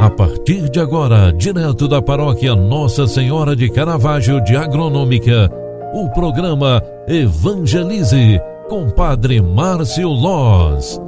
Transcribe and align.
A 0.00 0.08
partir 0.08 0.70
de 0.70 0.80
agora, 0.80 1.30
direto 1.30 1.86
da 1.86 2.00
paróquia 2.00 2.56
Nossa 2.56 3.06
Senhora 3.06 3.54
de 3.54 3.68
Caravaggio 3.68 4.42
de 4.42 4.56
Agronômica, 4.56 5.50
o 5.92 6.08
programa 6.08 6.82
Evangelize 7.06 8.40
com 8.66 8.88
Padre 8.88 9.42
Márcio 9.42 10.08
Loz. 10.08 10.98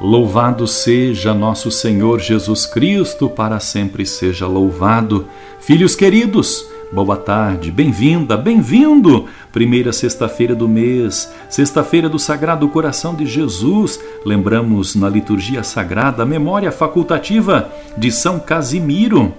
Louvado 0.00 0.66
seja 0.66 1.32
nosso 1.32 1.70
Senhor 1.70 2.18
Jesus 2.18 2.66
Cristo, 2.66 3.28
para 3.28 3.60
sempre 3.60 4.04
seja 4.04 4.48
louvado. 4.48 5.24
Filhos 5.60 5.94
queridos, 5.94 6.66
Boa 6.92 7.16
tarde, 7.16 7.72
bem-vinda, 7.72 8.36
bem-vindo! 8.36 9.26
Primeira 9.52 9.92
sexta-feira 9.92 10.54
do 10.54 10.68
mês, 10.68 11.32
sexta-feira 11.50 12.08
do 12.08 12.16
Sagrado 12.16 12.68
Coração 12.68 13.12
de 13.12 13.26
Jesus. 13.26 13.98
Lembramos 14.24 14.94
na 14.94 15.08
liturgia 15.08 15.64
sagrada 15.64 16.22
a 16.22 16.26
memória 16.26 16.70
facultativa 16.70 17.68
de 17.98 18.12
São 18.12 18.38
Casimiro. 18.38 19.34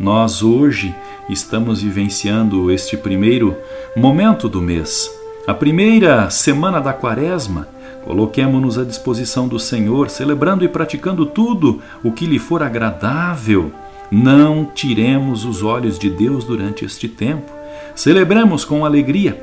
Nós 0.00 0.42
hoje 0.42 0.92
estamos 1.28 1.80
vivenciando 1.80 2.72
este 2.72 2.96
primeiro 2.96 3.56
momento 3.96 4.48
do 4.48 4.60
mês, 4.60 5.08
a 5.46 5.54
primeira 5.54 6.28
semana 6.28 6.80
da 6.80 6.92
Quaresma. 6.92 7.68
Coloquemo-nos 8.04 8.76
à 8.78 8.84
disposição 8.84 9.46
do 9.46 9.60
Senhor, 9.60 10.10
celebrando 10.10 10.64
e 10.64 10.68
praticando 10.68 11.24
tudo 11.24 11.80
o 12.02 12.10
que 12.10 12.26
lhe 12.26 12.40
for 12.40 12.64
agradável 12.64 13.70
não 14.10 14.64
tiremos 14.64 15.44
os 15.44 15.62
olhos 15.62 15.98
de 15.98 16.10
Deus 16.10 16.44
durante 16.44 16.84
este 16.84 17.08
tempo. 17.08 17.50
Celebremos 17.94 18.64
com 18.64 18.84
alegria, 18.84 19.40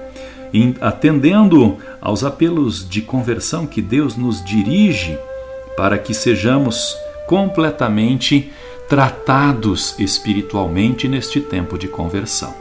atendendo 0.81 1.77
aos 2.01 2.23
apelos 2.23 2.87
de 2.87 3.01
conversão 3.01 3.65
que 3.65 3.81
Deus 3.81 4.15
nos 4.17 4.43
dirige 4.43 5.17
para 5.75 5.97
que 5.97 6.13
sejamos 6.13 6.95
completamente 7.27 8.51
tratados 8.89 9.95
espiritualmente 9.99 11.07
neste 11.07 11.41
tempo 11.41 11.77
de 11.77 11.87
conversão. 11.87 12.53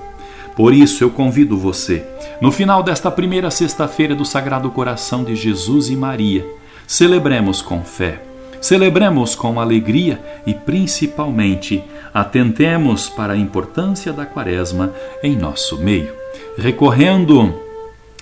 Por 0.56 0.72
isso 0.72 1.04
eu 1.04 1.10
convido 1.10 1.56
você, 1.56 2.04
no 2.40 2.50
final 2.50 2.82
desta 2.82 3.10
primeira 3.10 3.50
sexta-feira 3.50 4.14
do 4.14 4.24
Sagrado 4.24 4.70
Coração 4.70 5.22
de 5.22 5.36
Jesus 5.36 5.88
e 5.88 5.96
Maria, 5.96 6.44
celebremos 6.86 7.60
com 7.60 7.84
fé 7.84 8.25
Celebremos 8.60 9.34
com 9.34 9.60
alegria 9.60 10.20
e, 10.46 10.54
principalmente, 10.54 11.82
atentemos 12.12 13.08
para 13.08 13.34
a 13.34 13.36
importância 13.36 14.12
da 14.12 14.24
Quaresma 14.24 14.92
em 15.22 15.36
nosso 15.36 15.78
meio. 15.78 16.12
Recorrendo 16.56 17.54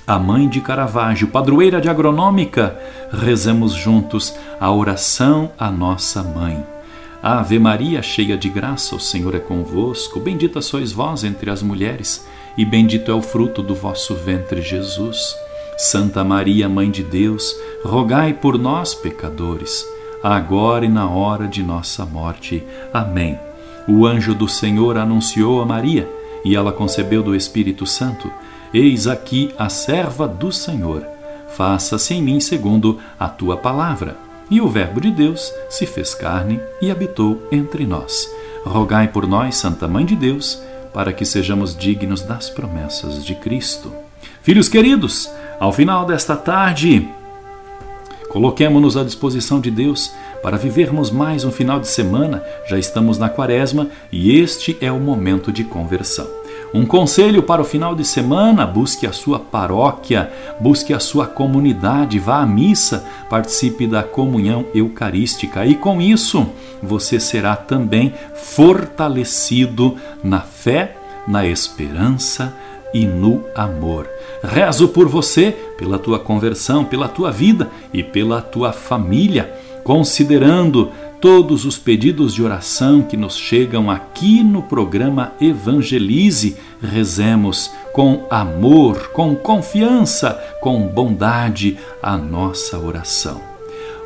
à 0.06 0.18
Mãe 0.18 0.48
de 0.48 0.60
Caravaggio, 0.60 1.28
padroeira 1.28 1.80
de 1.80 1.88
agronômica, 1.88 2.78
rezemos 3.10 3.72
juntos 3.72 4.34
a 4.60 4.70
oração 4.70 5.52
à 5.58 5.70
nossa 5.70 6.22
Mãe. 6.22 6.64
Ave 7.22 7.58
Maria, 7.58 8.02
cheia 8.02 8.36
de 8.36 8.50
graça, 8.50 8.94
o 8.94 9.00
Senhor 9.00 9.34
é 9.34 9.38
convosco. 9.38 10.20
Bendita 10.20 10.60
sois 10.60 10.92
vós 10.92 11.24
entre 11.24 11.50
as 11.50 11.62
mulheres, 11.62 12.26
e 12.58 12.66
bendito 12.66 13.10
é 13.10 13.14
o 13.14 13.22
fruto 13.22 13.62
do 13.62 13.74
vosso 13.74 14.14
ventre, 14.14 14.60
Jesus. 14.60 15.34
Santa 15.78 16.22
Maria, 16.22 16.68
Mãe 16.68 16.90
de 16.90 17.02
Deus, 17.02 17.56
rogai 17.82 18.34
por 18.34 18.58
nós, 18.58 18.94
pecadores 18.94 19.84
agora 20.24 20.86
e 20.86 20.88
na 20.88 21.06
hora 21.06 21.46
de 21.46 21.62
nossa 21.62 22.06
morte. 22.06 22.64
Amém. 22.94 23.38
O 23.86 24.06
anjo 24.06 24.34
do 24.34 24.48
Senhor 24.48 24.96
anunciou 24.96 25.60
a 25.60 25.66
Maria, 25.66 26.08
e 26.42 26.56
ela 26.56 26.72
concebeu 26.72 27.22
do 27.22 27.36
Espírito 27.36 27.84
Santo. 27.84 28.32
Eis 28.72 29.06
aqui 29.06 29.54
a 29.58 29.68
serva 29.68 30.26
do 30.26 30.50
Senhor. 30.50 31.06
Faça-se 31.48 32.14
em 32.14 32.22
mim 32.22 32.40
segundo 32.40 32.98
a 33.20 33.28
tua 33.28 33.58
palavra. 33.58 34.16
E 34.50 34.62
o 34.62 34.68
Verbo 34.68 34.98
de 34.98 35.10
Deus 35.10 35.52
se 35.68 35.84
fez 35.84 36.14
carne 36.14 36.58
e 36.80 36.90
habitou 36.90 37.46
entre 37.52 37.86
nós. 37.86 38.26
Rogai 38.64 39.08
por 39.08 39.26
nós, 39.26 39.56
Santa 39.56 39.86
Mãe 39.86 40.06
de 40.06 40.16
Deus, 40.16 40.60
para 40.92 41.12
que 41.12 41.26
sejamos 41.26 41.76
dignos 41.76 42.22
das 42.22 42.48
promessas 42.48 43.22
de 43.22 43.34
Cristo. 43.34 43.92
Filhos 44.42 44.70
queridos, 44.70 45.30
ao 45.60 45.72
final 45.72 46.06
desta 46.06 46.34
tarde, 46.34 47.08
Coloquemo-nos 48.34 48.96
à 48.96 49.04
disposição 49.04 49.60
de 49.60 49.70
Deus 49.70 50.12
para 50.44 50.58
vivermos 50.58 51.10
mais 51.10 51.42
um 51.42 51.50
final 51.50 51.80
de 51.80 51.88
semana. 51.88 52.44
Já 52.66 52.78
estamos 52.78 53.16
na 53.16 53.30
quaresma 53.30 53.88
e 54.12 54.38
este 54.38 54.76
é 54.78 54.92
o 54.92 55.00
momento 55.00 55.50
de 55.50 55.64
conversão. 55.64 56.28
Um 56.74 56.84
conselho 56.84 57.42
para 57.42 57.62
o 57.62 57.64
final 57.64 57.94
de 57.94 58.04
semana: 58.04 58.66
busque 58.66 59.06
a 59.06 59.12
sua 59.12 59.38
paróquia, 59.38 60.30
busque 60.60 60.92
a 60.92 61.00
sua 61.00 61.26
comunidade, 61.26 62.18
vá 62.18 62.42
à 62.42 62.46
missa, 62.46 63.06
participe 63.30 63.86
da 63.86 64.02
comunhão 64.02 64.66
eucarística 64.74 65.64
e 65.64 65.74
com 65.74 65.98
isso 65.98 66.46
você 66.82 67.18
será 67.18 67.56
também 67.56 68.12
fortalecido 68.34 69.96
na 70.22 70.40
fé, 70.40 70.94
na 71.26 71.46
esperança 71.46 72.54
e 72.92 73.06
no 73.06 73.42
amor. 73.54 74.06
Rezo 74.42 74.88
por 74.88 75.08
você, 75.08 75.52
pela 75.78 75.98
tua 75.98 76.18
conversão, 76.18 76.84
pela 76.84 77.08
tua 77.08 77.32
vida 77.32 77.70
e 77.94 78.02
pela 78.02 78.42
tua 78.42 78.74
família, 78.74 79.64
considerando 79.84 80.90
todos 81.20 81.64
os 81.64 81.78
pedidos 81.78 82.34
de 82.34 82.42
oração 82.42 83.02
que 83.02 83.16
nos 83.16 83.36
chegam 83.36 83.90
aqui 83.90 84.42
no 84.42 84.62
programa 84.62 85.32
Evangelize. 85.40 86.56
Rezemos 86.82 87.70
com 87.92 88.26
amor, 88.28 89.10
com 89.12 89.36
confiança, 89.36 90.32
com 90.60 90.86
bondade 90.86 91.78
a 92.02 92.16
nossa 92.16 92.78
oração. 92.78 93.40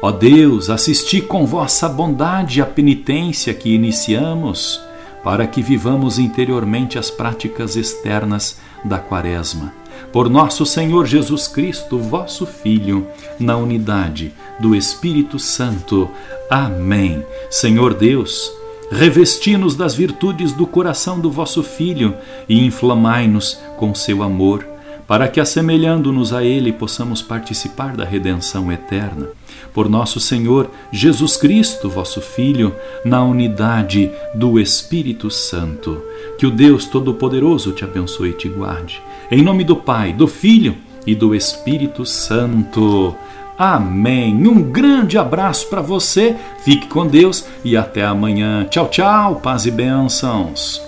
Ó 0.01 0.13
Deus, 0.13 0.71
assisti 0.71 1.21
com 1.21 1.45
vossa 1.47 1.89
bondade 1.89 2.63
a 2.63 2.67
penitência 2.67 3.53
que 3.53 3.75
iniciamos, 3.75 4.81
para 5.25 5.47
que 5.47 5.61
vivamos 5.61 6.19
interiormente 6.19 6.99
as 6.99 7.11
práticas 7.11 7.75
externas 7.75 8.61
da 8.85 8.99
Quaresma. 8.99 9.78
Por 10.13 10.29
nosso 10.29 10.65
Senhor 10.65 11.07
Jesus 11.07 11.47
Cristo, 11.47 11.99
vosso 11.99 12.47
Filho, 12.47 13.07
na 13.39 13.57
unidade 13.57 14.33
do 14.59 14.75
Espírito 14.75 15.39
Santo. 15.39 16.11
Amém. 16.51 17.25
Senhor 17.51 17.95
Deus, 17.95 18.51
revesti-nos 18.91 19.77
das 19.77 19.95
virtudes 19.95 20.53
do 20.53 20.67
coração 20.67 21.21
do 21.21 21.31
vosso 21.31 21.63
Filho 21.63 22.15
e 22.49 22.65
inflamai-nos 22.65 23.61
com 23.77 23.95
seu 23.95 24.23
amor 24.23 24.78
para 25.09 25.27
que, 25.27 25.41
assemelhando-nos 25.41 26.35
a 26.35 26.45
Ele, 26.45 26.71
possamos 26.71 27.23
participar 27.23 27.97
da 27.97 28.05
redenção 28.05 28.71
eterna. 28.71 29.29
Por 29.73 29.89
nosso 29.89 30.21
Senhor 30.21 30.71
Jesus 30.93 31.35
Cristo, 31.35 31.89
vosso 31.89 32.21
Filho, 32.21 32.75
na 33.05 33.25
unidade 33.25 34.11
do 34.35 34.61
Espírito 34.61 35.31
Santo. 35.31 36.03
Que 36.39 36.45
o 36.45 36.51
Deus 36.51 36.85
Todo-Poderoso 36.85 37.73
te 37.73 37.85
abençoe 37.85 38.31
e 38.31 38.35
te 38.35 38.49
guarde. 38.49 39.03
Em 39.31 39.43
nome 39.43 39.65
do 39.65 39.77
Pai, 39.77 40.13
do 40.13 40.29
Filho 40.29 40.77
e 41.07 41.15
do 41.15 41.35
Espírito 41.35 42.05
Santo. 42.05 43.17
Amém. 43.59 44.47
Um 44.47 44.63
grande 44.63 45.17
abraço 45.17 45.69
para 45.69 45.81
você. 45.81 46.37
Fique 46.63 46.87
com 46.87 47.07
Deus 47.07 47.47
e 47.65 47.79
até 47.79 48.05
amanhã. 48.05 48.67
Tchau, 48.71 48.89
tchau. 48.89 49.37
Paz 49.37 49.65
e 49.65 49.71
bênçãos. 49.71 50.88